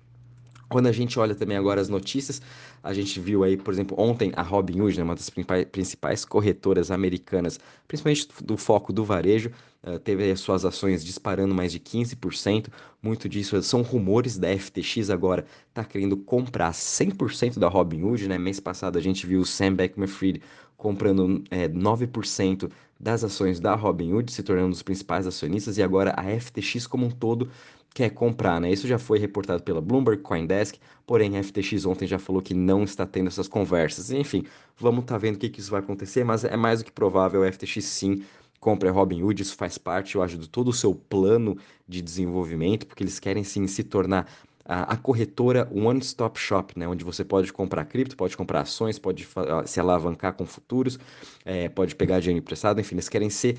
Quando 0.69 0.87
a 0.87 0.91
gente 0.91 1.19
olha 1.19 1.33
também 1.33 1.57
agora 1.57 1.81
as 1.81 1.89
notícias, 1.89 2.41
a 2.83 2.93
gente 2.93 3.19
viu 3.19 3.43
aí, 3.43 3.57
por 3.57 3.73
exemplo, 3.73 3.99
ontem 3.99 4.31
a 4.35 4.43
Robinhood, 4.43 4.97
né, 4.97 5.03
uma 5.03 5.15
das 5.15 5.29
principais 5.29 6.23
corretoras 6.23 6.91
americanas, 6.91 7.59
principalmente 7.87 8.27
do 8.43 8.55
foco 8.55 8.93
do 8.93 9.03
varejo, 9.03 9.51
uh, 9.83 9.97
teve 9.97 10.29
as 10.29 10.39
suas 10.39 10.63
ações 10.65 11.03
disparando 11.03 11.55
mais 11.55 11.71
de 11.71 11.79
15%. 11.79 12.67
Muito 13.01 13.27
disso 13.27 13.61
são 13.63 13.81
rumores 13.81 14.37
da 14.37 14.55
FTX 14.55 15.09
agora 15.09 15.43
está 15.69 15.83
querendo 15.83 16.15
comprar 16.15 16.71
100% 16.71 17.57
da 17.57 17.67
Robinhood. 17.67 18.27
Né? 18.27 18.37
Mês 18.37 18.59
passado 18.59 18.97
a 18.97 19.01
gente 19.01 19.25
viu 19.25 19.41
o 19.41 19.45
Sam 19.45 19.73
Bankman-Fried 19.73 20.41
comprando 20.77 21.43
é, 21.51 21.67
9% 21.67 22.71
das 22.99 23.23
ações 23.23 23.59
da 23.59 23.75
Robinhood, 23.75 24.31
se 24.31 24.43
tornando 24.43 24.67
um 24.67 24.71
dos 24.71 24.83
principais 24.83 25.25
acionistas, 25.25 25.77
e 25.77 25.83
agora 25.83 26.13
a 26.17 26.39
FTX 26.39 26.85
como 26.85 27.05
um 27.05 27.09
todo 27.09 27.49
quer 27.93 28.09
comprar, 28.11 28.61
né? 28.61 28.71
Isso 28.71 28.87
já 28.87 28.99
foi 28.99 29.19
reportado 29.19 29.63
pela 29.63 29.81
Bloomberg, 29.81 30.21
Coindesk, 30.21 30.77
porém 31.05 31.37
a 31.37 31.43
FTX 31.43 31.85
ontem 31.85 32.07
já 32.07 32.19
falou 32.19 32.41
que 32.41 32.53
não 32.53 32.83
está 32.83 33.05
tendo 33.05 33.27
essas 33.27 33.47
conversas. 33.47 34.11
Enfim, 34.11 34.45
vamos 34.77 35.01
estar 35.01 35.15
tá 35.15 35.19
vendo 35.19 35.35
o 35.35 35.39
que, 35.39 35.49
que 35.49 35.59
isso 35.59 35.71
vai 35.71 35.79
acontecer, 35.79 36.23
mas 36.23 36.43
é 36.43 36.55
mais 36.55 36.79
do 36.79 36.85
que 36.85 36.91
provável 36.91 37.43
a 37.43 37.51
FTX 37.51 37.83
sim 37.83 38.23
compre 38.59 38.89
a 38.89 38.91
Robinhood, 38.91 39.41
isso 39.41 39.55
faz 39.55 39.77
parte, 39.77 40.15
eu 40.15 40.21
acho, 40.21 40.37
de 40.37 40.49
todo 40.49 40.67
o 40.67 40.73
seu 40.73 40.93
plano 40.93 41.57
de 41.87 42.01
desenvolvimento, 42.01 42.85
porque 42.85 43.03
eles 43.03 43.17
querem 43.17 43.43
sim 43.43 43.65
se 43.67 43.83
tornar 43.83 44.29
a, 44.65 44.93
a 44.93 44.97
corretora 44.97 45.67
one-stop 45.73 46.39
shop, 46.39 46.77
né? 46.77 46.87
Onde 46.87 47.03
você 47.03 47.23
pode 47.23 47.51
comprar 47.51 47.85
cripto, 47.85 48.15
pode 48.15 48.37
comprar 48.37 48.61
ações, 48.61 48.99
pode 48.99 49.27
se 49.65 49.79
alavancar 49.79 50.33
com 50.33 50.45
futuros, 50.45 50.99
é, 51.43 51.69
pode 51.69 51.95
pegar 51.95 52.19
dinheiro 52.19 52.39
emprestado, 52.39 52.79
enfim, 52.79 52.95
eles 52.95 53.09
querem 53.09 53.29
ser 53.29 53.57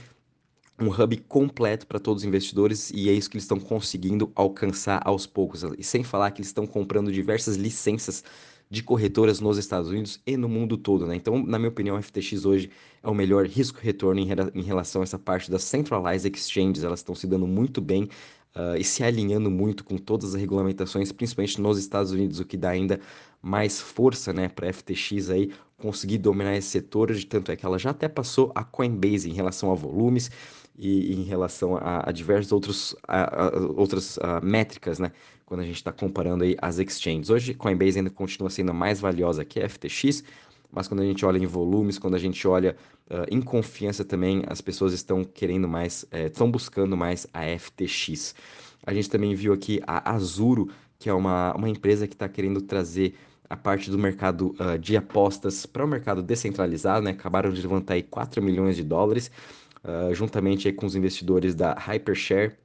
um 0.80 0.88
hub 0.88 1.16
completo 1.28 1.86
para 1.86 1.98
todos 1.98 2.22
os 2.22 2.26
investidores 2.26 2.90
e 2.90 3.08
é 3.08 3.12
isso 3.12 3.28
que 3.28 3.36
eles 3.36 3.44
estão 3.44 3.60
conseguindo 3.60 4.32
alcançar 4.34 5.00
aos 5.04 5.26
poucos. 5.26 5.62
E 5.78 5.84
sem 5.84 6.02
falar 6.02 6.30
que 6.30 6.40
eles 6.40 6.48
estão 6.48 6.66
comprando 6.66 7.12
diversas 7.12 7.56
licenças 7.56 8.24
de 8.70 8.82
corretoras 8.82 9.40
nos 9.40 9.58
Estados 9.58 9.90
Unidos 9.90 10.20
e 10.24 10.36
no 10.36 10.48
mundo 10.48 10.76
todo, 10.76 11.04
né? 11.04 11.16
Então, 11.16 11.44
na 11.44 11.58
minha 11.58 11.68
opinião, 11.68 11.96
a 11.96 12.02
FTX 12.02 12.44
hoje 12.44 12.70
é 13.02 13.08
o 13.08 13.14
melhor 13.14 13.44
risco-retorno 13.44 14.20
em, 14.20 14.28
em, 14.54 14.62
relação 14.62 15.02
a 15.02 15.04
essa 15.04 15.18
parte 15.18 15.50
das 15.50 15.64
centralized 15.64 16.32
exchanges. 16.32 16.84
Elas 16.84 17.00
estão 17.00 17.14
se 17.14 17.26
dando 17.26 17.48
muito 17.48 17.80
bem 17.80 18.04
uh, 18.54 18.76
e 18.78 18.84
se 18.84 19.02
alinhando 19.02 19.50
muito 19.50 19.82
com 19.82 19.98
todas 19.98 20.34
as 20.34 20.40
regulamentações, 20.40 21.10
principalmente 21.10 21.60
nos 21.60 21.78
Estados 21.78 22.12
Unidos, 22.12 22.38
o 22.38 22.44
que 22.44 22.56
dá 22.56 22.70
ainda 22.70 23.00
mais 23.42 23.80
força, 23.80 24.32
né, 24.32 24.48
para 24.48 24.70
a 24.70 24.72
FTX 24.72 25.30
aí 25.30 25.50
conseguir 25.76 26.18
dominar 26.18 26.56
esse 26.56 26.68
setor. 26.68 27.12
De 27.12 27.26
tanto 27.26 27.50
é 27.50 27.56
que 27.56 27.66
ela 27.66 27.78
já 27.78 27.90
até 27.90 28.08
passou 28.08 28.52
a 28.54 28.62
Coinbase 28.62 29.28
em 29.28 29.32
relação 29.32 29.72
a 29.72 29.74
volumes 29.74 30.30
e 30.80 31.14
em 31.14 31.24
relação 31.24 31.76
a, 31.76 32.08
a 32.08 32.12
diversas 32.12 32.50
outros, 32.52 32.96
a, 33.06 33.46
a, 33.46 33.58
outras 33.76 34.18
métricas, 34.42 34.98
né? 34.98 35.12
Quando 35.44 35.60
a 35.60 35.64
gente 35.64 35.76
está 35.76 35.92
comparando 35.92 36.44
aí 36.44 36.56
as 36.62 36.78
exchanges. 36.78 37.28
Hoje, 37.28 37.54
Coinbase 37.54 37.98
ainda 37.98 38.10
continua 38.10 38.48
sendo 38.48 38.72
mais 38.72 39.00
valiosa 39.00 39.44
que 39.44 39.60
a 39.60 39.68
FTX, 39.68 40.22
mas 40.72 40.86
quando 40.86 41.00
a 41.00 41.04
gente 41.04 41.26
olha 41.26 41.38
em 41.38 41.46
volumes, 41.46 41.98
quando 41.98 42.14
a 42.14 42.18
gente 42.18 42.46
olha 42.46 42.76
uh, 43.10 43.26
em 43.30 43.42
confiança 43.42 44.04
também, 44.04 44.44
as 44.46 44.60
pessoas 44.60 44.92
estão 44.92 45.24
querendo 45.24 45.68
mais, 45.68 46.06
estão 46.12 46.50
buscando 46.50 46.96
mais 46.96 47.26
a 47.34 47.42
FTX. 47.58 48.34
A 48.86 48.94
gente 48.94 49.10
também 49.10 49.34
viu 49.34 49.52
aqui 49.52 49.80
a 49.86 50.12
Azuro, 50.12 50.70
que 50.98 51.08
é 51.08 51.12
uma, 51.12 51.52
uma 51.54 51.68
empresa 51.68 52.06
que 52.06 52.14
está 52.14 52.28
querendo 52.28 52.60
trazer 52.60 53.14
a 53.48 53.56
parte 53.56 53.90
do 53.90 53.98
mercado 53.98 54.54
uh, 54.60 54.78
de 54.78 54.96
apostas 54.96 55.66
para 55.66 55.84
o 55.84 55.88
mercado 55.88 56.22
descentralizado, 56.22 57.02
né? 57.02 57.10
Acabaram 57.10 57.52
de 57.52 57.60
levantar 57.60 57.94
aí 57.94 58.02
4 58.02 58.40
milhões 58.40 58.76
de 58.76 58.84
dólares, 58.84 59.28
uh, 59.84 60.14
juntamente 60.14 60.72
com 60.72 60.86
os 60.86 60.94
investidores 60.94 61.54
da 61.54 61.74
Hypershare, 61.74 62.56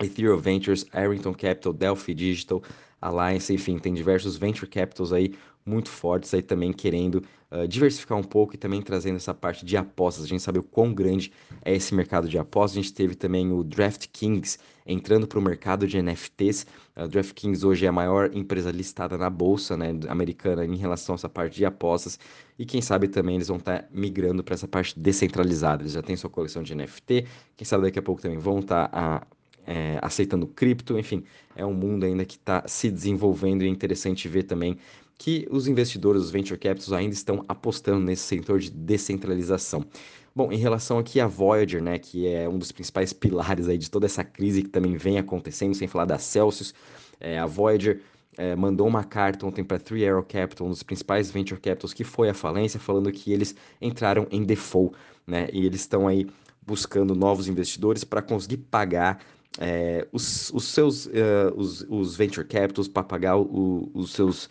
Ethereum 0.00 0.36
Ventures, 0.38 0.86
Arrington 0.92 1.34
Capital, 1.34 1.72
Delphi 1.72 2.14
Digital, 2.14 2.62
Alliance, 3.00 3.52
enfim, 3.52 3.78
tem 3.78 3.94
diversos 3.94 4.36
venture 4.36 4.68
capitals 4.68 5.12
aí 5.12 5.34
muito 5.64 5.88
fortes 5.88 6.32
aí 6.32 6.42
também 6.42 6.72
querendo 6.72 7.22
uh, 7.50 7.66
diversificar 7.68 8.18
um 8.18 8.22
pouco 8.22 8.54
e 8.54 8.58
também 8.58 8.80
trazendo 8.80 9.16
essa 9.16 9.34
parte 9.34 9.64
de 9.64 9.76
apostas. 9.76 10.24
A 10.24 10.26
gente 10.26 10.42
sabe 10.42 10.58
o 10.58 10.62
quão 10.62 10.92
grande 10.92 11.32
é 11.64 11.74
esse 11.74 11.94
mercado 11.94 12.28
de 12.28 12.38
apostas. 12.38 12.78
A 12.78 12.82
gente 12.82 12.94
teve 12.94 13.14
também 13.14 13.52
o 13.52 13.62
DraftKings 13.62 14.58
entrando 14.86 15.26
para 15.26 15.38
o 15.38 15.42
mercado 15.42 15.86
de 15.86 16.00
NFTs. 16.00 16.66
A 16.96 17.06
DraftKings 17.06 17.64
hoje 17.64 17.84
é 17.84 17.88
a 17.88 17.92
maior 17.92 18.30
empresa 18.34 18.70
listada 18.70 19.16
na 19.16 19.30
bolsa 19.30 19.76
né, 19.76 19.90
americana 20.08 20.64
em 20.64 20.76
relação 20.76 21.14
a 21.14 21.16
essa 21.16 21.28
parte 21.28 21.56
de 21.56 21.64
apostas. 21.64 22.18
E 22.58 22.64
quem 22.64 22.80
sabe 22.80 23.08
também 23.08 23.36
eles 23.36 23.48
vão 23.48 23.58
estar 23.58 23.82
tá 23.82 23.88
migrando 23.92 24.42
para 24.42 24.54
essa 24.54 24.66
parte 24.66 24.98
descentralizada. 24.98 25.82
Eles 25.82 25.92
já 25.92 26.02
têm 26.02 26.16
sua 26.16 26.30
coleção 26.30 26.62
de 26.62 26.74
NFT. 26.74 27.26
Quem 27.56 27.66
sabe 27.66 27.84
daqui 27.84 27.98
a 27.98 28.02
pouco 28.02 28.20
também 28.20 28.38
vão 28.38 28.60
estar 28.60 28.88
tá 28.88 28.98
a 28.98 29.39
é, 29.70 30.00
aceitando 30.02 30.48
cripto, 30.48 30.98
enfim, 30.98 31.22
é 31.54 31.64
um 31.64 31.72
mundo 31.72 32.04
ainda 32.04 32.24
que 32.24 32.34
está 32.34 32.64
se 32.66 32.90
desenvolvendo 32.90 33.62
e 33.62 33.66
é 33.66 33.68
interessante 33.68 34.26
ver 34.26 34.42
também 34.42 34.76
que 35.16 35.46
os 35.48 35.68
investidores, 35.68 36.22
os 36.22 36.30
venture 36.30 36.58
capitals 36.58 36.92
ainda 36.92 37.14
estão 37.14 37.44
apostando 37.46 38.04
nesse 38.04 38.22
setor 38.22 38.58
de 38.58 38.68
descentralização. 38.68 39.86
Bom, 40.34 40.50
em 40.50 40.56
relação 40.56 40.98
aqui 40.98 41.20
à 41.20 41.28
Voyager, 41.28 41.80
né, 41.80 42.00
que 42.00 42.26
é 42.26 42.48
um 42.48 42.58
dos 42.58 42.72
principais 42.72 43.12
pilares 43.12 43.68
aí 43.68 43.78
de 43.78 43.88
toda 43.88 44.06
essa 44.06 44.24
crise 44.24 44.64
que 44.64 44.68
também 44.68 44.96
vem 44.96 45.18
acontecendo, 45.18 45.72
sem 45.72 45.86
falar 45.86 46.04
da 46.04 46.18
Celsius, 46.18 46.74
é, 47.20 47.38
a 47.38 47.46
Voyager 47.46 48.00
é, 48.36 48.56
mandou 48.56 48.88
uma 48.88 49.04
carta 49.04 49.46
ontem 49.46 49.62
para 49.62 49.78
Three 49.78 50.08
Arrow 50.08 50.24
Capital, 50.24 50.66
um 50.66 50.70
dos 50.70 50.82
principais 50.82 51.30
venture 51.30 51.60
capitals 51.60 51.94
que 51.94 52.02
foi 52.02 52.28
à 52.28 52.34
falência, 52.34 52.80
falando 52.80 53.12
que 53.12 53.32
eles 53.32 53.54
entraram 53.80 54.26
em 54.32 54.42
default, 54.42 54.96
né, 55.24 55.48
e 55.52 55.64
eles 55.64 55.82
estão 55.82 56.08
aí 56.08 56.26
buscando 56.66 57.14
novos 57.14 57.46
investidores 57.46 58.02
para 58.02 58.20
conseguir 58.20 58.56
pagar 58.56 59.20
é, 59.60 60.08
os, 60.10 60.50
os, 60.54 60.64
seus 60.64 61.04
uh, 61.04 61.52
os, 61.54 61.82
os, 61.88 62.16
venture 62.16 62.46
capitals 62.46 62.88
para 62.88 63.02
pagar 63.02 63.36
o, 63.36 63.90
os 63.92 64.12
seus 64.12 64.46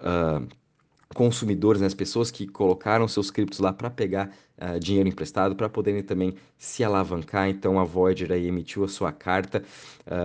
uh, 0.00 0.44
consumidores, 1.14 1.80
né, 1.80 1.86
as 1.86 1.94
pessoas 1.94 2.28
que 2.28 2.44
colocaram 2.44 3.06
seus 3.06 3.30
criptos 3.30 3.60
lá 3.60 3.72
para 3.72 3.88
pegar 3.88 4.34
uh, 4.60 4.80
dinheiro 4.80 5.08
emprestado, 5.08 5.54
para 5.54 5.68
poderem 5.68 6.02
também 6.02 6.34
se 6.58 6.82
alavancar. 6.82 7.48
Então 7.48 7.78
a 7.78 7.84
Voyager 7.84 8.32
aí 8.32 8.48
emitiu 8.48 8.82
a 8.82 8.88
sua 8.88 9.12
carta. 9.12 9.62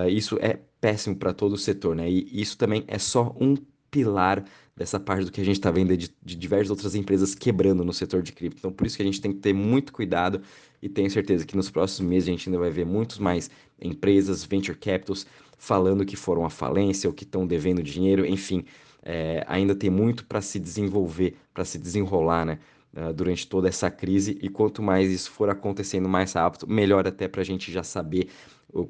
isso 0.09 0.37
é 0.41 0.59
péssimo 0.81 1.15
para 1.15 1.31
todo 1.31 1.53
o 1.53 1.57
setor, 1.57 1.95
né? 1.95 2.09
E 2.09 2.41
isso 2.41 2.57
também 2.57 2.83
é 2.87 2.97
só 2.97 3.35
um 3.39 3.55
pilar 3.91 4.43
dessa 4.75 4.99
parte 4.99 5.25
do 5.25 5.31
que 5.31 5.39
a 5.39 5.45
gente 5.45 5.57
está 5.57 5.69
vendo 5.69 5.95
de, 5.95 6.09
de, 6.21 6.35
diversas 6.35 6.71
outras 6.71 6.95
empresas 6.95 7.35
quebrando 7.35 7.83
no 7.83 7.93
setor 7.93 8.23
de 8.23 8.31
cripto. 8.31 8.57
Então, 8.57 8.71
por 8.71 8.87
isso 8.87 8.97
que 8.97 9.03
a 9.03 9.05
gente 9.05 9.21
tem 9.21 9.31
que 9.31 9.39
ter 9.39 9.53
muito 9.53 9.93
cuidado 9.93 10.41
e 10.81 10.89
tenho 10.89 11.09
certeza 11.09 11.45
que 11.45 11.55
nos 11.55 11.69
próximos 11.69 12.09
meses 12.09 12.27
a 12.27 12.31
gente 12.31 12.49
ainda 12.49 12.59
vai 12.59 12.71
ver 12.71 12.85
muitos 12.85 13.19
mais 13.19 13.51
empresas, 13.79 14.43
venture 14.43 14.77
capitals, 14.77 15.27
falando 15.57 16.05
que 16.05 16.15
foram 16.15 16.43
à 16.43 16.49
falência 16.49 17.07
ou 17.07 17.13
que 17.13 17.23
estão 17.23 17.45
devendo 17.45 17.83
dinheiro, 17.83 18.25
enfim, 18.25 18.65
é, 19.03 19.43
ainda 19.47 19.75
tem 19.75 19.89
muito 19.89 20.25
para 20.25 20.41
se 20.41 20.59
desenvolver, 20.59 21.35
para 21.53 21.63
se 21.65 21.77
desenrolar, 21.77 22.45
né? 22.45 22.59
Uh, 22.95 23.11
durante 23.11 23.47
toda 23.47 23.67
essa 23.67 23.89
crise 23.89 24.37
e 24.39 24.47
quanto 24.47 24.79
mais 24.79 25.09
isso 25.09 25.31
for 25.31 25.49
acontecendo 25.49 26.07
mais 26.07 26.33
rápido, 26.33 26.67
melhor 26.67 27.07
até 27.07 27.27
para 27.27 27.41
a 27.41 27.43
gente 27.43 27.71
já 27.71 27.81
saber 27.81 28.29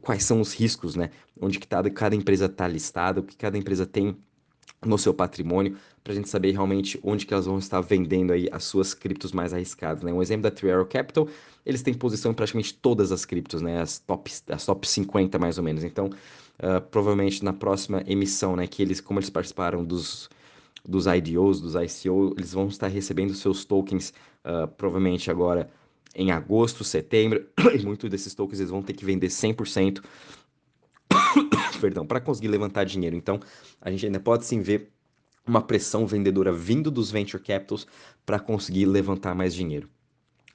quais 0.01 0.25
são 0.25 0.41
os 0.41 0.53
riscos, 0.53 0.93
né? 0.93 1.09
Onde 1.39 1.57
que 1.57 1.65
tá, 1.65 1.81
cada 1.89 2.13
empresa 2.13 2.47
está 2.47 2.67
listada, 2.67 3.21
o 3.21 3.23
que 3.23 3.37
cada 3.37 3.57
empresa 3.57 3.85
tem 3.85 4.17
no 4.87 4.97
seu 4.97 5.13
patrimônio, 5.13 5.75
para 6.03 6.13
a 6.13 6.15
gente 6.15 6.29
saber 6.29 6.51
realmente 6.51 6.99
onde 7.03 7.25
que 7.25 7.33
elas 7.33 7.45
vão 7.45 7.57
estar 7.57 7.81
vendendo 7.81 8.33
aí 8.33 8.47
as 8.51 8.63
suas 8.63 8.93
criptos 8.93 9.31
mais 9.31 9.53
arriscadas. 9.53 10.03
Né? 10.03 10.11
Um 10.11 10.21
exemplo 10.21 10.43
da 10.43 10.51
Three 10.51 10.71
Capital, 10.89 11.27
eles 11.65 11.81
têm 11.81 11.93
posição 11.93 12.31
em 12.31 12.35
praticamente 12.35 12.73
todas 12.73 13.11
as 13.11 13.25
criptos, 13.25 13.61
né? 13.61 13.81
as, 13.81 13.99
top, 13.99 14.31
as 14.49 14.65
top 14.65 14.87
50 14.87 15.39
mais 15.39 15.57
ou 15.57 15.63
menos. 15.63 15.83
Então, 15.83 16.07
uh, 16.07 16.81
provavelmente 16.91 17.43
na 17.43 17.53
próxima 17.53 18.03
emissão, 18.05 18.55
né, 18.55 18.67
que 18.67 18.81
eles, 18.81 18.99
como 18.99 19.19
eles 19.19 19.29
participaram 19.29 19.83
dos, 19.83 20.29
dos 20.85 21.05
IDOs, 21.05 21.61
dos 21.61 21.75
ICO, 21.75 22.33
eles 22.37 22.53
vão 22.53 22.67
estar 22.67 22.87
recebendo 22.87 23.33
seus 23.33 23.63
tokens, 23.65 24.13
uh, 24.45 24.67
provavelmente 24.67 25.31
agora 25.31 25.69
em 26.15 26.31
agosto, 26.31 26.83
setembro, 26.83 27.45
e 27.73 27.83
muitos 27.83 28.09
desses 28.09 28.35
tokens 28.35 28.59
eles 28.59 28.71
vão 28.71 28.81
ter 28.81 28.93
que 28.93 29.05
vender 29.05 29.27
100% 29.27 30.03
perdão, 31.79 32.05
para 32.05 32.19
conseguir 32.19 32.47
levantar 32.47 32.83
dinheiro. 32.83 33.15
Então, 33.15 33.39
a 33.81 33.89
gente 33.91 34.05
ainda 34.05 34.19
pode 34.19 34.45
sim 34.45 34.61
ver 34.61 34.91
uma 35.45 35.61
pressão 35.61 36.07
vendedora 36.07 36.51
vindo 36.53 36.89
dos 36.89 37.11
venture 37.11 37.41
capitals 37.41 37.85
para 38.25 38.39
conseguir 38.39 38.85
levantar 38.85 39.35
mais 39.35 39.53
dinheiro. 39.53 39.89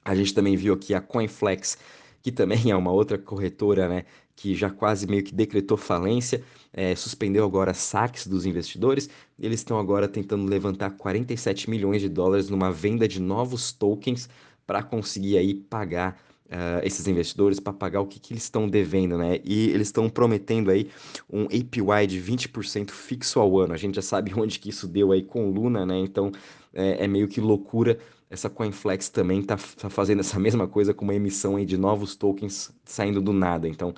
A 0.03 0.15
gente 0.15 0.33
também 0.33 0.55
viu 0.55 0.73
aqui 0.73 0.93
a 0.93 1.01
Coinflex, 1.01 1.77
que 2.21 2.31
também 2.31 2.71
é 2.71 2.75
uma 2.75 2.91
outra 2.91 3.17
corretora, 3.17 3.87
né, 3.87 4.05
que 4.35 4.55
já 4.55 4.69
quase 4.69 5.05
meio 5.05 5.23
que 5.23 5.33
decretou 5.33 5.77
falência, 5.77 6.43
é, 6.71 6.95
suspendeu 6.95 7.45
agora 7.45 7.73
saques 7.73 8.25
dos 8.25 8.45
investidores. 8.45 9.09
Eles 9.37 9.59
estão 9.59 9.77
agora 9.77 10.07
tentando 10.07 10.45
levantar 10.45 10.91
47 10.91 11.69
milhões 11.69 12.01
de 12.01 12.09
dólares 12.09 12.49
numa 12.49 12.71
venda 12.71 13.07
de 13.07 13.19
novos 13.19 13.71
tokens 13.71 14.29
para 14.65 14.81
conseguir 14.81 15.37
aí 15.37 15.53
pagar 15.53 16.19
uh, 16.49 16.83
esses 16.83 17.07
investidores 17.07 17.59
para 17.59 17.73
pagar 17.73 18.01
o 18.01 18.07
que, 18.07 18.19
que 18.19 18.33
eles 18.33 18.43
estão 18.43 18.67
devendo, 18.67 19.17
né? 19.17 19.39
E 19.43 19.69
eles 19.69 19.87
estão 19.87 20.09
prometendo 20.09 20.71
aí 20.71 20.89
um 21.31 21.45
APY 21.45 22.07
de 22.07 22.21
20% 22.21 22.91
fixo 22.91 23.39
ao 23.39 23.59
ano. 23.59 23.73
A 23.73 23.77
gente 23.77 23.95
já 23.95 24.01
sabe 24.01 24.33
onde 24.37 24.59
que 24.59 24.69
isso 24.69 24.87
deu 24.87 25.11
aí 25.11 25.23
com 25.23 25.49
Luna, 25.49 25.85
né? 25.85 25.97
Então 25.97 26.31
é, 26.73 27.05
é 27.05 27.07
meio 27.07 27.27
que 27.27 27.39
loucura. 27.39 27.97
Essa 28.29 28.47
CoinFlex 28.47 29.09
também 29.09 29.39
está 29.39 29.57
tá 29.57 29.89
fazendo 29.89 30.19
essa 30.19 30.37
mesma 30.39 30.67
coisa 30.67 30.93
com 30.93 31.03
uma 31.03 31.15
emissão 31.15 31.55
aí 31.55 31.65
de 31.65 31.77
novos 31.77 32.15
tokens 32.15 32.71
saindo 32.83 33.21
do 33.21 33.33
nada. 33.33 33.67
Então 33.67 33.93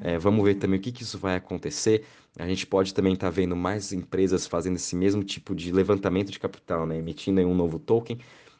é, 0.00 0.18
vamos 0.18 0.44
ver 0.44 0.54
também 0.54 0.78
o 0.78 0.82
que, 0.82 0.92
que 0.92 1.02
isso 1.02 1.18
vai 1.18 1.36
acontecer. 1.36 2.04
A 2.38 2.46
gente 2.46 2.66
pode 2.66 2.92
também 2.92 3.14
estar 3.14 3.28
tá 3.28 3.30
vendo 3.30 3.56
mais 3.56 3.92
empresas 3.92 4.46
fazendo 4.46 4.76
esse 4.76 4.94
mesmo 4.94 5.24
tipo 5.24 5.54
de 5.54 5.72
levantamento 5.72 6.30
de 6.30 6.38
capital, 6.38 6.86
né? 6.86 6.98
Emitindo 6.98 7.40
aí 7.40 7.46
um 7.46 7.54
novo 7.54 7.78
token 7.78 8.18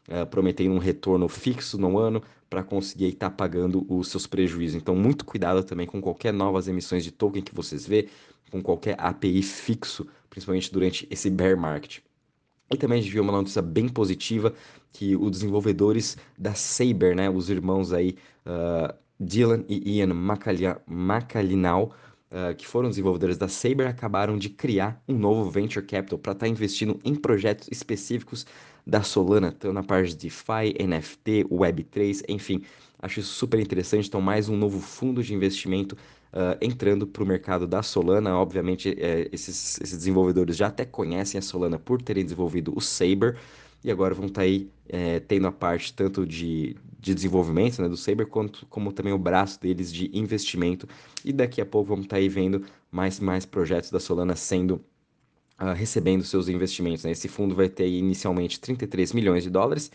uh, 0.08 0.26
prometendo 0.26 0.72
um 0.72 0.78
retorno 0.78 1.28
fixo 1.28 1.76
no 1.76 1.98
ano 1.98 2.22
para 2.48 2.62
conseguir 2.62 3.08
estar 3.08 3.30
tá 3.30 3.36
pagando 3.36 3.84
os 3.88 4.08
seus 4.08 4.26
prejuízos. 4.26 4.76
Então, 4.80 4.94
muito 4.94 5.24
cuidado 5.24 5.62
também 5.64 5.86
com 5.86 6.00
qualquer 6.00 6.32
novas 6.32 6.68
emissões 6.68 7.04
de 7.04 7.10
token 7.10 7.42
que 7.42 7.54
vocês 7.54 7.86
vê, 7.86 8.08
com 8.50 8.62
qualquer 8.62 8.96
API 8.98 9.42
fixo, 9.42 10.06
principalmente 10.30 10.72
durante 10.72 11.06
esse 11.10 11.28
bear 11.28 11.56
market. 11.56 12.00
E 12.72 12.76
também 12.76 12.98
a 12.98 13.02
gente 13.02 13.12
viu 13.12 13.22
uma 13.22 13.32
notícia 13.32 13.62
bem 13.62 13.88
positiva 13.88 14.52
que 14.92 15.14
os 15.16 15.30
desenvolvedores 15.30 16.16
da 16.36 16.54
Saber, 16.54 17.14
né, 17.14 17.30
os 17.30 17.48
irmãos 17.48 17.92
aí, 17.92 18.16
uh, 18.44 18.94
Dylan 19.20 19.64
e 19.68 19.98
Ian 19.98 20.12
Macalinal, 20.86 21.94
uh, 22.30 22.54
que 22.56 22.66
foram 22.66 22.88
desenvolvedores 22.88 23.38
da 23.38 23.48
Saber, 23.48 23.86
acabaram 23.86 24.36
de 24.36 24.50
criar 24.50 25.00
um 25.08 25.16
novo 25.16 25.48
venture 25.50 25.84
capital 25.84 26.18
para 26.18 26.32
estar 26.32 26.46
tá 26.46 26.50
investindo 26.50 26.98
em 27.04 27.14
projetos 27.14 27.68
específicos 27.70 28.46
da 28.86 29.02
Solana, 29.02 29.50
tanto 29.50 29.72
na 29.72 29.82
parte 29.82 30.10
de 30.10 30.28
DeFi, 30.28 30.76
NFT, 30.86 31.44
Web3, 31.50 32.22
enfim, 32.28 32.62
acho 32.98 33.20
isso 33.20 33.32
super 33.32 33.58
interessante. 33.58 34.06
Então, 34.06 34.20
mais 34.20 34.48
um 34.48 34.56
novo 34.56 34.78
fundo 34.80 35.22
de 35.22 35.34
investimento 35.34 35.96
uh, 36.32 36.56
entrando 36.60 37.06
para 37.06 37.22
o 37.22 37.26
mercado 37.26 37.66
da 37.66 37.82
Solana. 37.82 38.36
Obviamente, 38.36 38.96
é, 38.98 39.28
esses, 39.32 39.80
esses 39.80 39.98
desenvolvedores 39.98 40.56
já 40.56 40.68
até 40.68 40.84
conhecem 40.84 41.38
a 41.38 41.42
Solana 41.42 41.78
por 41.78 42.00
terem 42.00 42.22
desenvolvido 42.22 42.72
o 42.76 42.80
Saber 42.80 43.36
e 43.82 43.90
agora 43.90 44.14
vão 44.14 44.26
estar 44.26 44.42
tá 44.42 44.44
aí 44.44 44.70
é, 44.88 45.20
tendo 45.20 45.46
a 45.48 45.52
parte 45.52 45.92
tanto 45.92 46.24
de, 46.24 46.76
de 46.98 47.14
desenvolvimento 47.14 47.82
né, 47.82 47.88
do 47.88 47.96
Saber, 47.96 48.26
quanto, 48.26 48.66
como 48.66 48.92
também 48.92 49.12
o 49.12 49.18
braço 49.18 49.60
deles 49.60 49.92
de 49.92 50.10
investimento. 50.16 50.88
E 51.24 51.32
daqui 51.32 51.60
a 51.60 51.66
pouco 51.66 51.88
vamos 51.88 52.04
estar 52.04 52.16
tá 52.16 52.20
aí 52.20 52.28
vendo 52.28 52.64
mais 52.90 53.18
mais 53.18 53.44
projetos 53.44 53.90
da 53.90 53.98
Solana 53.98 54.36
sendo 54.36 54.80
uh, 55.60 55.72
recebendo 55.72 56.24
seus 56.24 56.48
investimentos. 56.48 57.04
Né? 57.04 57.12
Esse 57.12 57.28
fundo 57.28 57.54
vai 57.54 57.68
ter 57.68 57.88
inicialmente 57.88 58.60
33 58.60 59.12
milhões 59.12 59.42
de 59.42 59.50
dólares 59.50 59.90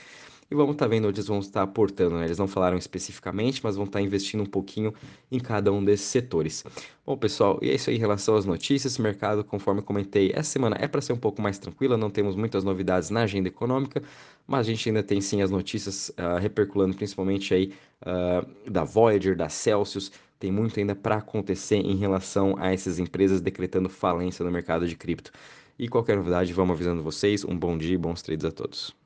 e 0.52 0.56
vamos 0.56 0.74
estar 0.74 0.86
tá 0.86 0.90
vendo 0.90 1.08
onde 1.08 1.18
eles 1.18 1.28
vão 1.28 1.40
estar 1.40 1.62
aportando. 1.62 2.18
Né? 2.18 2.26
Eles 2.26 2.38
não 2.38 2.48
falaram 2.48 2.78
especificamente, 2.78 3.62
mas 3.64 3.78
vão 3.78 3.86
estar 3.86 4.00
tá 4.00 4.04
investindo 4.04 4.42
um 4.42 4.46
pouquinho 4.46 4.94
em 5.32 5.40
cada 5.40 5.72
um 5.72 5.84
desses 5.84 6.08
setores. 6.08 6.66
Bom, 7.06 7.18
pessoal, 7.18 7.58
e 7.62 7.70
é 7.70 7.76
isso 7.76 7.90
aí 7.90 7.96
em 7.96 8.00
relação 8.00 8.36
às 8.36 8.46
notícias. 8.46 9.00
O 9.00 9.02
mercado, 9.02 9.46
conforme 9.46 9.82
comentei, 9.82 10.32
essa 10.36 10.52
semana 10.52 10.76
é 10.78 10.90
para 10.90 11.00
ser 11.00 11.14
um 11.14 11.18
pouco 11.18 11.42
mais 11.42 11.58
tranquila, 11.58 11.96
não 11.96 12.10
temos 12.10 12.36
muitas 12.36 12.66
novidades 12.66 13.10
na 13.10 13.22
agenda 13.22 13.48
econômica, 13.48 14.04
mas 14.46 14.68
a 14.68 14.70
gente 14.70 14.90
ainda 14.90 15.02
tem 15.02 15.22
sim 15.22 15.42
as 15.42 15.50
notícias 15.50 16.10
uh, 16.10 16.38
reperculando 16.38 16.98
principalmente 16.98 17.54
aí 17.54 17.74
uh, 18.02 18.70
da 18.70 18.84
Voyager, 18.84 19.38
da 19.38 19.48
Celsius. 19.48 20.12
Tem 20.42 20.52
muito 20.52 20.80
ainda 20.80 20.96
para 20.96 21.18
acontecer 21.18 21.76
em 21.76 21.96
relação 21.98 22.56
a 22.58 22.74
essas 22.74 22.98
empresas 22.98 23.40
decretando 23.40 23.88
falência 23.88 24.44
no 24.44 24.50
mercado 24.50 24.88
de 24.88 24.96
cripto. 24.96 25.32
E 25.78 25.88
qualquer 25.88 26.18
novidade, 26.18 26.52
vamos 26.52 26.74
avisando 26.74 27.04
vocês. 27.04 27.46
Um 27.46 27.56
bom 27.56 27.78
dia 27.78 27.94
e 27.94 27.98
bons 27.98 28.24
trades 28.24 28.44
a 28.44 28.52
todos. 28.52 29.01